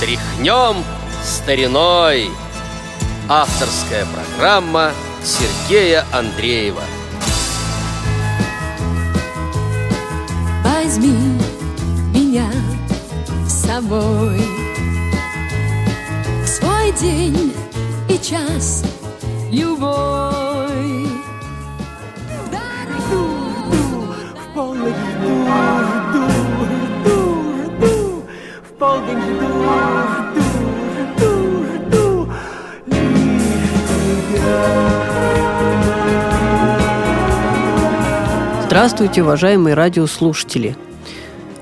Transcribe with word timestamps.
Тряхнем 0.00 0.82
стариной. 1.22 2.30
Авторская 3.28 4.06
программа 4.06 4.92
Сергея 5.22 6.06
Андреева. 6.10 6.80
Возьми 10.64 11.38
меня 12.14 12.50
с 13.46 13.66
собой. 13.66 14.40
В 16.44 16.46
свой 16.48 16.92
день 16.92 17.52
и 18.08 18.18
час 18.18 18.82
любой 19.50 20.49
Здравствуйте, 38.80 39.22
уважаемые 39.22 39.74
радиослушатели! 39.74 40.74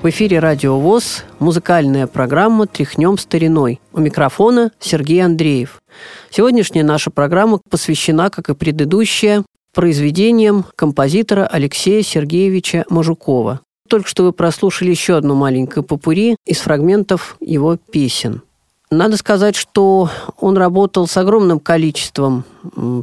В 0.01 0.09
эфире 0.09 0.39
Радио 0.39 0.79
ВОЗ, 0.79 1.25
музыкальная 1.39 2.07
программа 2.07 2.65
«Тряхнем 2.65 3.17
стариной». 3.17 3.81
У 3.91 3.99
микрофона 3.99 4.71
Сергей 4.79 5.21
Андреев. 5.21 5.81
Сегодняшняя 6.29 6.83
наша 6.83 7.11
программа 7.11 7.59
посвящена, 7.69 8.29
как 8.29 8.47
и 8.47 8.55
предыдущая, 8.55 9.43
произведениям 9.73 10.63
композитора 10.77 11.45
Алексея 11.45 12.03
Сергеевича 12.03 12.85
Мажукова. 12.89 13.59
Только 13.89 14.07
что 14.07 14.23
вы 14.23 14.31
прослушали 14.31 14.91
еще 14.91 15.17
одну 15.17 15.35
маленькую 15.35 15.83
попури 15.83 16.37
из 16.45 16.59
фрагментов 16.59 17.35
его 17.41 17.75
песен. 17.75 18.43
Надо 18.91 19.17
сказать, 19.17 19.57
что 19.57 20.09
он 20.39 20.55
работал 20.55 21.05
с 21.05 21.17
огромным 21.17 21.59
количеством 21.59 22.45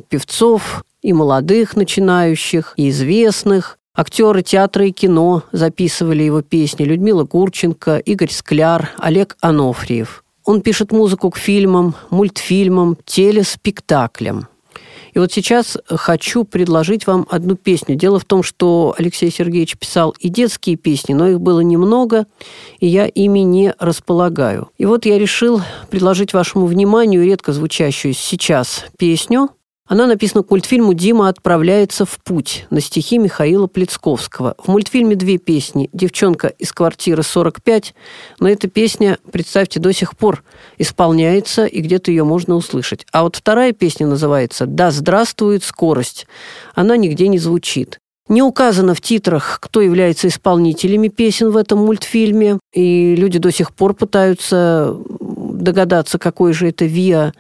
певцов, 0.09 0.85
и 1.03 1.13
молодых 1.13 1.77
начинающих, 1.77 2.73
и 2.79 2.89
известных. 2.89 3.79
Актеры 3.97 4.43
театра 4.43 4.87
и 4.87 4.93
кино 4.93 5.43
записывали 5.53 6.23
его 6.23 6.43
песни. 6.43 6.85
Людмила 6.85 7.25
Гурченко, 7.25 7.97
Игорь 7.97 8.31
Скляр, 8.31 8.91
Олег 8.99 9.39
Анофриев. 9.41 10.23
Он 10.45 10.61
пишет 10.61 10.93
музыку 10.93 11.31
к 11.31 11.39
фильмам, 11.39 11.95
мультфильмам, 12.11 12.99
телеспектаклям. 13.07 14.49
И 15.15 15.19
вот 15.19 15.33
сейчас 15.33 15.79
хочу 15.89 16.45
предложить 16.45 17.07
вам 17.07 17.27
одну 17.31 17.57
песню. 17.57 17.97
Дело 17.97 18.19
в 18.19 18.27
том, 18.27 18.43
что 18.43 18.95
Алексей 18.99 19.31
Сергеевич 19.31 19.79
писал 19.79 20.15
и 20.19 20.29
детские 20.29 20.77
песни, 20.77 21.15
но 21.15 21.29
их 21.29 21.41
было 21.41 21.61
немного, 21.61 22.27
и 22.81 22.87
я 22.87 23.07
ими 23.07 23.39
не 23.39 23.75
располагаю. 23.79 24.69
И 24.77 24.85
вот 24.85 25.07
я 25.07 25.19
решил 25.19 25.63
предложить 25.89 26.35
вашему 26.35 26.67
вниманию 26.67 27.25
редко 27.25 27.55
звучащую 27.55 28.13
сейчас 28.13 28.85
песню 28.99 29.49
она 29.87 30.07
написана 30.07 30.43
к 30.43 30.51
мультфильму 30.51 30.95
«Дима 30.95 31.29
отправляется 31.29 32.05
в 32.05 32.19
путь» 32.19 32.67
на 32.71 32.81
стихи 32.81 33.19
Михаила 33.19 33.69
Плецковского. 33.69 34.57
В 34.59 34.69
мультфильме 34.69 35.15
две 35.15 35.39
песни 35.39 35.89
«Девчонка 35.93 36.49
из 36.49 36.73
квартиры 36.73 37.23
45», 37.23 37.93
но 38.41 38.49
эта 38.49 38.69
песня, 38.69 39.19
представьте, 39.31 39.79
до 39.79 39.93
сих 39.93 40.17
пор 40.17 40.43
исполняется, 40.77 41.67
и 41.67 41.81
где-то 41.81 42.11
ее 42.11 42.25
можно 42.25 42.57
услышать. 42.57 43.07
А 43.13 43.23
вот 43.23 43.37
вторая 43.37 43.73
песня 43.73 44.09
называется 44.09 44.67
«Да 44.67 44.91
здравствует 44.91 45.63
скорость». 45.63 46.27
Она 46.75 46.97
нигде 46.97 47.29
не 47.29 47.39
звучит. 47.39 48.01
Не 48.29 48.43
указано 48.43 48.95
в 48.95 49.01
титрах, 49.01 49.61
кто 49.63 49.81
является 49.81 50.27
исполнителями 50.27 51.07
песен 51.07 51.51
в 51.51 51.57
этом 51.57 51.79
мультфильме, 51.79 52.59
и 52.73 53.15
люди 53.15 53.39
до 53.39 53.53
сих 53.53 53.73
пор 53.73 53.95
пытаются 53.95 54.97
догадаться, 55.21 56.19
какой 56.19 56.53
же 56.53 56.69
это 56.69 56.87
ВИА 56.87 57.33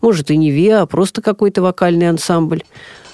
может, 0.00 0.30
и 0.30 0.36
не 0.36 0.50
ВИА, 0.50 0.82
а 0.82 0.86
просто 0.86 1.22
какой-то 1.22 1.62
вокальный 1.62 2.08
ансамбль. 2.08 2.62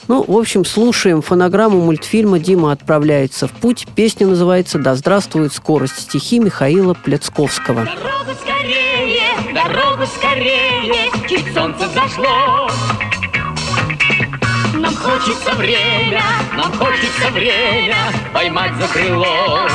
Ну, 0.08 0.24
в 0.26 0.36
общем, 0.36 0.64
слушаем 0.64 1.22
фонограмму 1.22 1.80
мультфильма 1.80 2.38
«Дима 2.38 2.72
отправляется 2.72 3.46
в 3.46 3.52
путь». 3.52 3.86
Песня 3.94 4.26
называется 4.26 4.78
«Да 4.78 4.94
здравствует 4.96 5.52
скорость». 5.52 6.00
Стихи 6.00 6.40
Михаила 6.40 6.94
Плецковского. 6.94 7.84
Дорогу 7.84 8.38
скорее, 8.40 9.54
дорогу 9.54 10.04
скорее, 10.06 11.10
чуть 11.28 11.54
солнце 11.54 11.88
зашло. 11.94 12.68
Нам 14.74 14.94
хочется 14.96 15.54
время, 15.54 16.22
нам 16.56 16.72
хочется 16.72 17.30
время 17.32 17.96
поймать 18.34 18.72
за 18.80 18.88
крыло. 18.88 19.68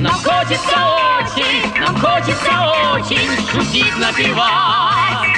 Нам 0.00 0.14
хочется 0.14 1.05
очень, 1.36 1.80
нам 1.80 1.94
хочется 1.96 2.50
очень 2.94 3.28
шутить, 3.50 3.96
напевать. 3.98 5.36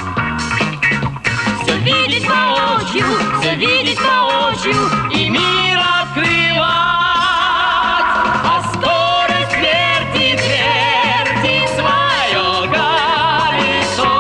Все 1.63 1.77
видеть 1.79 2.27
воочию, 2.29 3.07
все 3.41 3.55
видеть 3.57 4.01
воочию 4.01 4.91
и 5.13 5.29
мир 5.29 5.79
открывать. 5.79 6.69
А 8.45 8.63
скорость 8.73 9.57
вертит, 9.57 10.41
вертит 10.41 11.69
свое 11.75 12.47
колесо. 12.73 14.15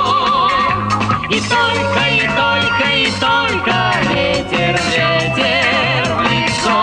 И 1.30 1.40
только, 1.40 2.02
и 2.10 2.26
только, 2.26 2.86
и 2.94 3.10
только 3.20 3.74
ветер, 4.10 4.74
ветер 4.90 6.02
в 6.14 6.22
лицо. 6.32 6.76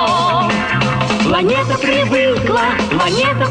Планета 1.28 1.78
привыкла, 1.80 2.66
планета 2.90 3.45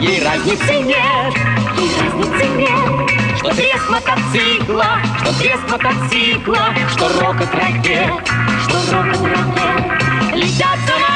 ей 0.00 0.24
разницы 0.24 0.74
нет, 0.80 1.34
ей 1.76 1.90
разницы 2.00 2.46
нет. 2.56 3.10
Что 3.36 3.50
треск 3.54 3.90
мотоцикла, 3.90 4.98
что 5.18 5.38
треск 5.38 5.70
мотоцикла, 5.70 6.74
что 6.88 7.08
рокот 7.20 7.54
ракет, 7.54 8.26
что 8.62 8.96
рокот 8.96 9.22
ракет. 9.22 10.34
Летят 10.34 10.78
самолеты, 10.86 11.09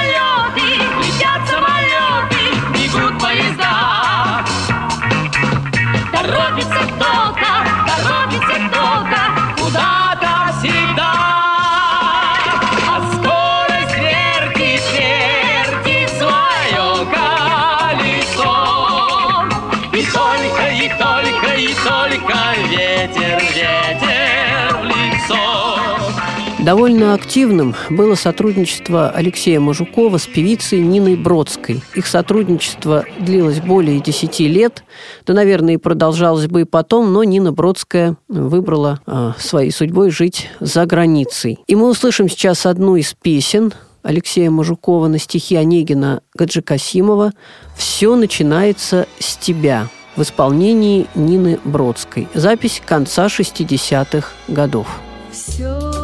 Довольно 26.64 27.12
активным 27.12 27.74
было 27.90 28.14
сотрудничество 28.14 29.10
Алексея 29.10 29.60
Мажукова 29.60 30.16
с 30.16 30.26
певицей 30.26 30.80
Ниной 30.80 31.14
Бродской. 31.14 31.82
Их 31.94 32.06
сотрудничество 32.06 33.04
длилось 33.20 33.60
более 33.60 34.00
10 34.00 34.40
лет, 34.40 34.82
да, 35.26 35.34
наверное, 35.34 35.74
и 35.74 35.76
продолжалось 35.76 36.46
бы 36.46 36.62
и 36.62 36.64
потом, 36.64 37.12
но 37.12 37.22
Нина 37.22 37.52
Бродская 37.52 38.16
выбрала 38.28 38.98
э, 39.06 39.32
своей 39.38 39.72
судьбой 39.72 40.10
жить 40.10 40.48
за 40.58 40.86
границей. 40.86 41.58
И 41.66 41.76
мы 41.76 41.90
услышим 41.90 42.30
сейчас 42.30 42.64
одну 42.64 42.96
из 42.96 43.12
песен 43.12 43.74
Алексея 44.02 44.50
Мажукова 44.50 45.08
на 45.08 45.18
стихи 45.18 45.56
Онегина 45.56 46.22
Гаджикасимова 46.34 47.32
«Все 47.76 48.16
начинается 48.16 49.06
с 49.18 49.36
тебя» 49.36 49.88
в 50.16 50.22
исполнении 50.22 51.08
Нины 51.14 51.58
Бродской. 51.64 52.26
Запись 52.32 52.80
конца 52.86 53.26
60-х 53.26 54.28
годов. 54.48 54.86
Все 55.30 56.03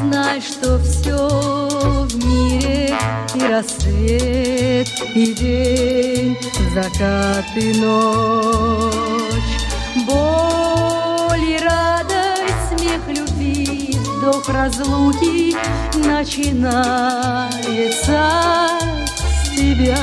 знай, 0.00 0.40
что 0.40 0.78
все 0.78 1.16
в 2.06 2.24
мире 2.24 2.94
И 3.34 3.40
рассвет, 3.40 4.88
и 5.14 5.34
день, 5.34 6.36
закат 6.74 7.44
и 7.56 7.72
ночь. 7.78 8.94
Боль 10.06 11.44
и 11.44 11.58
радость, 11.62 12.68
смех 12.68 13.02
любви, 13.08 13.96
вздох 13.98 14.48
разлуки 14.48 15.56
Начинается 15.96 17.50
с 19.44 19.48
тебя. 19.56 19.98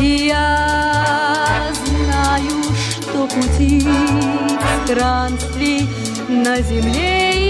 И 0.00 0.28
я 0.28 1.72
знаю, 1.84 2.62
что 2.90 3.26
пути 3.26 3.86
странствий 4.84 5.88
на 6.28 6.60
земле 6.60 7.47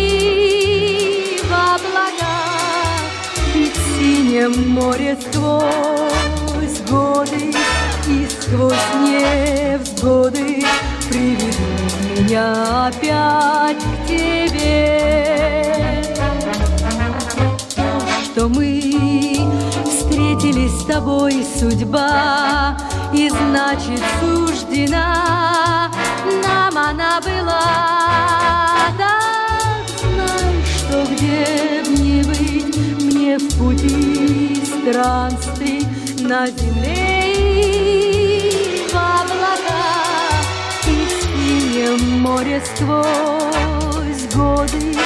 облаках 1.75 3.01
И 3.55 3.71
в 3.71 3.77
синем 3.99 4.71
море 4.71 5.17
сквозь 5.21 6.81
годы 6.89 7.53
и 8.07 8.27
сквозь 8.29 8.89
невзгоды 9.03 10.65
Приведут 11.09 11.89
меня 12.29 12.89
опять 12.89 13.79
к 13.79 14.07
тебе. 14.07 16.05
То, 17.75 18.01
что 18.25 18.49
мы 18.49 19.39
встретились 19.85 20.85
тобой 20.87 21.45
судьба, 21.59 22.77
и 23.13 23.31
значит 23.31 24.03
суждена 24.21 25.91
пути 34.89 34.93
странствий 34.93 35.87
на 36.21 36.47
земле 36.47 37.33
и 37.35 38.87
в 38.89 38.95
облаках, 38.95 40.45
и 40.87 41.07
в 41.07 41.11
синем 41.23 42.21
море 42.21 42.63
сквозь 42.65 44.35
годы, 44.35 44.97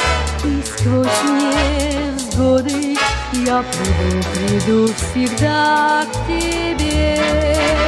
и 0.44 0.62
сквозь 0.64 1.23
невзгоды 1.25 2.96
я 3.46 3.62
приду, 3.62 4.11
приду 4.34 4.94
всегда 4.94 6.05
к 6.12 6.26
тебе. 6.26 7.81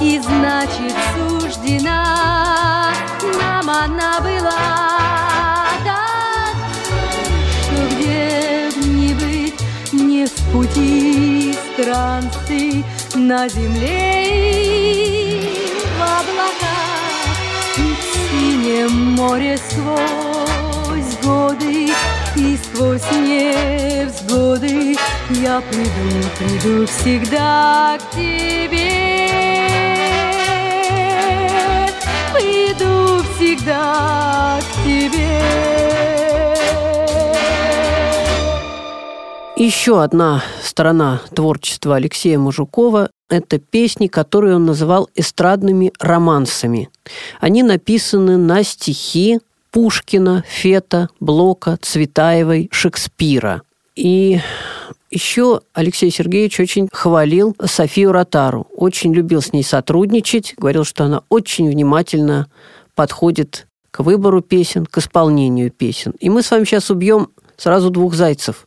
И 0.00 0.20
значит 0.20 0.94
суждена 1.14 2.92
нам 3.38 3.70
она 3.70 4.20
была. 4.20 5.68
Так, 5.84 6.56
что 7.62 7.80
не 8.88 9.14
быть 9.14 9.54
мне 9.92 10.26
в 10.26 10.52
пути 10.52 11.54
странствий 11.72 12.84
на 13.14 13.48
земле 13.48 14.28
и 14.28 15.80
в 15.96 16.02
облаках, 16.02 17.36
и 17.78 17.94
в 17.94 18.02
синем 18.30 19.14
море 19.14 19.58
сквозь 19.58 21.16
годы 21.22 21.88
и 22.36 22.58
сквозь 22.62 23.10
невзгоды 23.12 24.96
я 25.30 25.60
приду, 25.60 26.28
приду 26.38 26.86
всегда 26.86 27.98
к 27.98 28.14
тебе. 28.14 29.75
Приду 32.36 33.22
всегда 33.34 34.60
к 34.60 34.84
тебе. 34.84 35.26
Еще 39.56 40.02
одна 40.02 40.42
сторона 40.62 41.22
творчества 41.34 41.96
Алексея 41.96 42.38
Мужукова– 42.38 43.08
это 43.30 43.58
песни, 43.58 44.06
которые 44.06 44.56
он 44.56 44.66
называл 44.66 45.08
эстрадными 45.14 45.92
романсами. 45.98 46.90
Они 47.40 47.62
написаны 47.62 48.36
на 48.36 48.62
стихи 48.62 49.40
Пушкина, 49.70 50.44
Фета, 50.46 51.08
Блока, 51.20 51.78
Цветаевой, 51.80 52.68
Шекспира. 52.70 53.62
И 53.94 54.40
еще 55.10 55.60
Алексей 55.72 56.10
Сергеевич 56.10 56.58
очень 56.60 56.88
хвалил 56.92 57.56
Софию 57.64 58.12
Ротару, 58.12 58.66
очень 58.74 59.14
любил 59.14 59.40
с 59.40 59.52
ней 59.52 59.62
сотрудничать, 59.62 60.54
говорил, 60.56 60.84
что 60.84 61.04
она 61.04 61.22
очень 61.28 61.68
внимательно 61.70 62.48
подходит 62.94 63.66
к 63.90 64.00
выбору 64.00 64.42
песен, 64.42 64.84
к 64.84 64.98
исполнению 64.98 65.70
песен. 65.70 66.12
И 66.18 66.28
мы 66.28 66.42
с 66.42 66.50
вами 66.50 66.64
сейчас 66.64 66.90
убьем 66.90 67.28
сразу 67.56 67.90
двух 67.90 68.14
зайцев. 68.14 68.66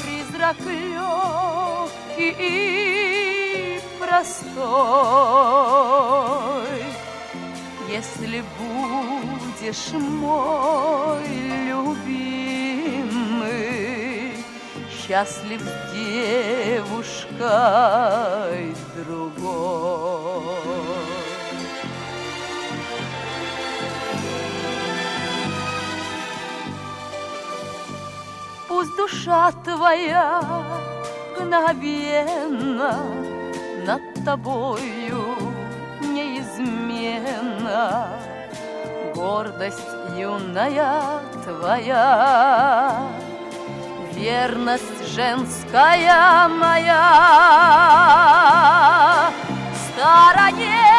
призрак 0.00 0.58
легкий 0.60 2.32
и 2.38 2.50
простой. 4.00 4.64
Если 7.90 8.42
будешь 8.58 9.92
мой 9.92 11.28
любимый, 11.68 12.35
счастлив 15.06 15.60
с 15.60 15.92
девушкой 15.92 17.36
другой. 18.96 20.40
Пусть 28.68 28.96
душа 28.96 29.52
твоя 29.64 30.42
мгновенно 31.38 32.98
над 33.86 34.02
тобою 34.24 35.36
неизменна, 36.00 38.08
гордость 39.14 39.78
юная 40.16 41.20
твоя, 41.44 43.02
верность 44.14 44.95
женская 45.16 46.46
моя, 46.48 47.32
в 49.72 49.76
стороне 49.88 50.92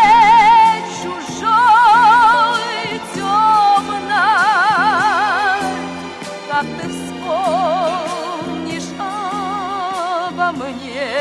чужой 1.04 3.00
темной, 3.14 4.10
как 6.50 6.66
ты 6.82 6.86
вспомнишь 6.90 8.92
обо 8.98 10.48
мне, 10.52 11.14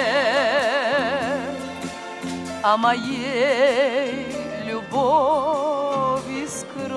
о 2.63 2.79
моей 2.79 4.27
любови 4.65 6.49
скромной 6.49 6.97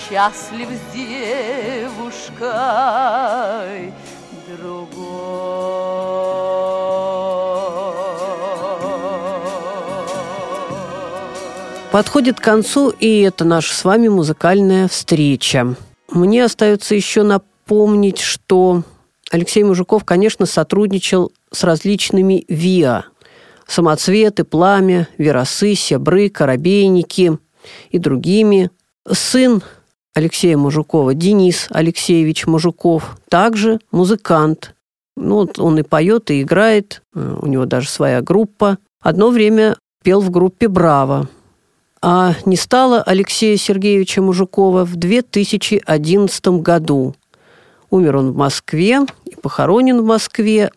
счастлив 0.09 0.69
с 0.69 0.81
девушкой 0.95 1.83
другой. 4.49 4.97
Подходит 11.91 12.39
к 12.41 12.45
концу 12.45 12.91
и 12.91 13.21
это 13.23 13.45
наша 13.45 13.75
с 13.75 13.85
вами 13.85 14.09
музыкальная 14.09 14.87
встреча. 14.89 15.77
Мне 16.11 16.45
остается 16.45 16.95
еще 16.95 17.23
напомнить, 17.23 18.21
что 18.21 18.83
Алексей 19.31 19.65
Мужиков, 19.65 20.05
конечно, 20.05 20.47
сотрудничал 20.47 21.33
с 21.51 21.65
различными 21.65 22.45
ВИА. 22.49 23.07
Самоцветы, 23.67 24.45
Пламя, 24.45 25.09
Веросы, 25.19 25.75
Себры, 25.75 26.29
Коробейники 26.29 27.39
и 27.91 27.99
другими. 27.99 28.71
Сын 29.11 29.63
Алексея 30.17 30.57
Мужикова, 30.57 31.13
Денис 31.13 31.67
Алексеевич 31.69 32.47
Мужиков, 32.47 33.19
также 33.29 33.81
музыкант. 33.93 34.75
Ну, 35.15 35.35
вот 35.35 35.59
он 35.59 35.79
и 35.79 35.83
поет, 35.83 36.31
и 36.31 36.41
играет, 36.41 37.03
э, 37.15 37.37
у 37.43 37.47
него 37.47 37.67
даже 37.67 37.91
своя 37.91 38.23
группа. 38.23 38.79
Одно 39.03 39.29
время 39.29 39.77
пел 40.03 40.23
в 40.23 40.31
группе 40.31 40.69
«Браво». 40.69 41.29
А 42.01 42.33
не 42.47 42.57
стало 42.57 43.03
Алексея 43.03 43.59
Сергеевича 43.59 44.23
Мужикова 44.23 44.87
в 44.87 44.97
2011 44.97 46.63
году. 46.63 47.15
Умер 47.91 48.17
он 48.17 48.33
в 48.33 48.37
Москве 48.37 49.01
и 49.27 49.35
похоронен 49.35 50.01
в 50.01 50.07
Москве. 50.07 50.71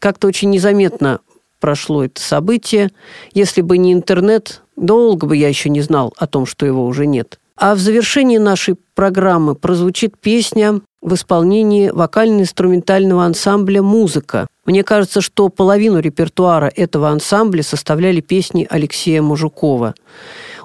Как-то 0.00 0.26
очень 0.26 0.50
незаметно 0.50 1.20
прошло 1.60 2.04
это 2.04 2.20
событие. 2.20 2.90
Если 3.32 3.62
бы 3.62 3.78
не 3.78 3.94
интернет, 3.94 4.60
долго 4.76 5.26
бы 5.26 5.34
я 5.34 5.48
еще 5.48 5.70
не 5.70 5.80
знал 5.80 6.12
о 6.18 6.26
том, 6.26 6.44
что 6.44 6.66
его 6.66 6.84
уже 6.84 7.06
нет. 7.06 7.38
А 7.64 7.76
в 7.76 7.78
завершении 7.78 8.38
нашей 8.38 8.74
программы 8.74 9.54
прозвучит 9.54 10.18
песня 10.18 10.80
в 11.00 11.14
исполнении 11.14 11.90
вокально-инструментального 11.90 13.24
ансамбля 13.24 13.82
«Музыка». 13.82 14.48
Мне 14.64 14.82
кажется, 14.82 15.20
что 15.20 15.48
половину 15.48 16.00
репертуара 16.00 16.72
этого 16.74 17.08
ансамбля 17.10 17.62
составляли 17.62 18.20
песни 18.20 18.66
Алексея 18.68 19.22
Мужикова. 19.22 19.94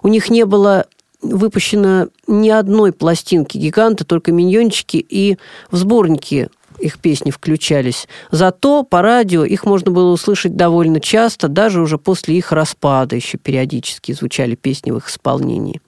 У 0.01 0.08
них 0.08 0.32
не 0.32 0.44
было 0.44 0.88
выпущено 1.22 2.08
ни 2.25 2.50
одной 2.50 2.92
пластинки 2.94 3.60
гиганта, 3.60 4.04
только 4.04 4.32
миньончики 4.32 4.98
и 4.98 5.38
в 5.70 5.75
сборники 5.75 6.50
их 6.80 6.98
песни 6.98 7.30
включались. 7.30 8.08
Зато 8.32 8.82
по 8.82 9.04
радио 9.04 9.46
их 9.46 9.66
можно 9.66 9.92
было 9.92 10.12
услышать 10.12 10.56
довольно 10.56 11.00
часто, 11.00 11.48
даже 11.48 11.80
уже 11.80 12.00
после 12.00 12.39
их 12.39 12.51
распада 12.51 13.16
еще 13.16 13.38
периодически 13.38 14.13
звучали 14.13 14.56
песни 14.56 14.89
в 14.89 14.98
их 14.98 15.10
исполнении. 15.10 15.80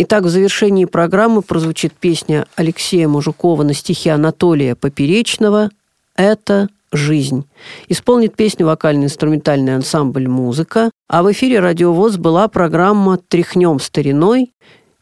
Итак, 0.00 0.22
в 0.22 0.28
завершении 0.28 0.84
программы 0.84 1.42
прозвучит 1.42 1.92
песня 1.92 2.46
Алексея 2.54 3.08
Мужикова 3.08 3.64
на 3.64 3.74
стихи 3.74 4.08
Анатолия 4.08 4.76
Поперечного 4.76 5.70
«Это 6.14 6.68
жизнь». 6.92 7.46
Исполнит 7.88 8.36
песню 8.36 8.66
вокально-инструментальный 8.66 9.74
ансамбль 9.74 10.28
«Музыка», 10.28 10.92
а 11.08 11.24
в 11.24 11.32
эфире 11.32 11.58
«Радиовоз» 11.58 12.16
была 12.16 12.46
программа 12.46 13.18
«Тряхнем 13.18 13.80
стариной» 13.80 14.52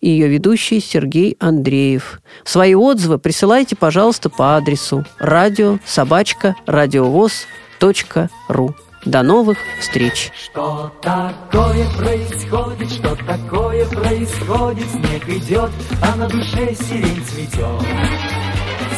и 0.00 0.08
ее 0.08 0.28
ведущий 0.28 0.80
Сергей 0.80 1.36
Андреев. 1.40 2.22
Свои 2.44 2.74
отзывы 2.74 3.18
присылайте, 3.18 3.76
пожалуйста, 3.76 4.30
по 4.30 4.56
адресу 4.56 5.04
радио 5.18 5.78
собачка 5.84 6.56
радиовоз.ру. 6.64 8.74
До 9.06 9.22
новых 9.22 9.56
встреч! 9.78 10.32
Что 10.34 10.92
такое 11.00 11.88
происходит, 11.96 12.90
что 12.90 13.14
такое 13.14 13.86
происходит 13.86 14.90
Снег 14.90 15.28
идет, 15.28 15.70
а 16.02 16.16
на 16.16 16.28
душе 16.28 16.74
сирень 16.74 17.24
цветет 17.24 18.45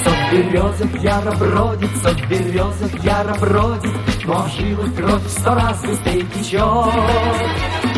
Сот 0.05 0.33
березок 0.33 1.03
яро 1.03 1.33
бродит, 1.33 1.91
сот 2.03 2.21
березок 2.27 3.05
яро 3.05 3.35
бродит 3.41 3.93
Но 4.25 4.43
в 4.43 4.49
жилах 4.53 4.95
кровь 4.95 5.27
сто 5.29 5.55
раз 5.55 5.81
быстрее 5.83 6.23
течет. 6.35 6.61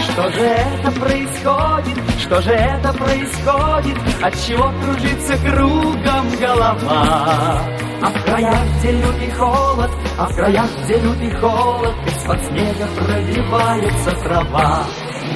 Что 0.04 0.30
же 0.30 0.40
это 0.40 0.90
происходит, 1.00 1.98
что 2.18 2.40
же 2.42 2.50
это 2.50 2.92
происходит? 2.92 3.98
Отчего 4.22 4.72
кружится 4.82 5.36
кругом 5.38 6.30
голова? 6.40 7.60
А 8.02 8.06
в 8.06 8.24
краях, 8.24 8.64
где 8.78 8.92
лютый 8.92 9.30
холод, 9.32 9.90
а 10.18 10.26
в 10.26 10.34
краях, 10.34 10.70
где 10.84 10.98
лютый 10.98 11.30
холод 11.32 11.94
Из-под 12.06 12.44
снега 12.46 12.88
пробивается 12.96 14.10
трава. 14.22 14.84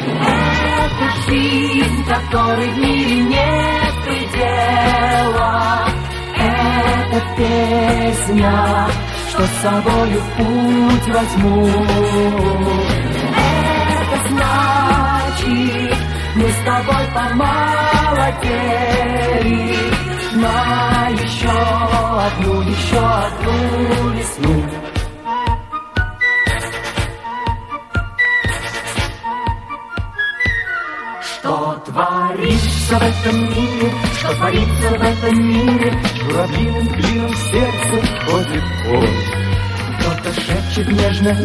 Это 0.07 1.31
жизнь, 1.31 2.05
которой 2.09 2.69
в 2.69 2.79
мире 2.79 3.21
нет 3.25 3.95
предела. 4.05 5.85
Это 6.45 7.19
песня, 7.37 8.87
что 9.31 9.43
с 9.43 9.53
собою 9.63 10.21
путь 10.37 11.09
возьму. 11.15 11.67
Это 13.89 14.17
значит, 14.29 15.99
мы 16.35 16.47
с 16.49 16.59
тобой 16.65 17.05
помолодели 17.15 17.55
на 20.35 21.09
еще 21.09 21.57
одну, 22.27 22.61
еще 22.63 22.99
одну 22.99 24.11
весну. 24.11 24.84
Творится 31.95 32.99
в 32.99 33.03
этом 33.03 33.41
мире, 33.51 33.93
что 34.19 34.35
творится 34.35 34.91
в 34.91 35.03
этом 35.03 35.49
мире, 35.49 36.03
Журавлиным 36.23 36.89
клином 36.89 37.35
сердце 37.35 38.07
ходит 38.27 38.65
он. 38.89 39.09
Кто-то 40.01 40.41
шепчет 40.41 40.89
нежно, 40.89 41.37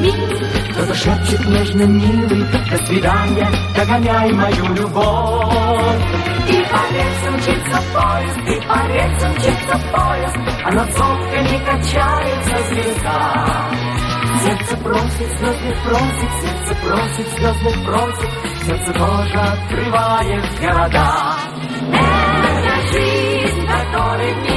кто-то 0.71 0.93
шепчет 0.95 1.45
нежно, 1.45 1.83
милый, 1.83 2.45
До 2.69 2.85
свидания, 2.85 3.49
догоняй 3.75 4.33
мою 4.33 4.65
любовь. 4.73 6.03
И 6.49 6.65
по 6.71 6.81
рельсам 6.93 7.35
мчится 7.35 7.81
поезд, 7.93 8.39
и 8.47 8.67
по 8.67 8.87
рельсам 8.87 9.31
мчится 9.33 9.79
поезд, 9.93 10.37
А 10.65 10.71
над 10.71 10.91
сотками 10.93 11.65
качается 11.65 12.57
звезда. 12.69 13.88
Сердце 14.41 14.77
просит, 14.77 15.37
звезды 15.37 15.75
просит, 15.83 16.31
сердце 16.41 16.75
просит, 16.81 17.27
звезды 17.27 17.85
просит, 17.85 18.29
сердце 18.65 18.93
тоже 18.93 19.37
открывает 19.37 20.59
города. 20.61 21.35
Это 21.91 22.81
жизнь, 22.93 23.67
которой 23.67 24.48